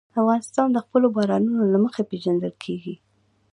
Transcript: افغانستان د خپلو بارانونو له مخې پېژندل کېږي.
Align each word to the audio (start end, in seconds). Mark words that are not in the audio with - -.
افغانستان 0.19 0.67
د 0.73 0.77
خپلو 0.85 1.07
بارانونو 1.15 1.63
له 1.73 1.77
مخې 1.85 2.03
پېژندل 2.11 2.53
کېږي. 2.63 2.95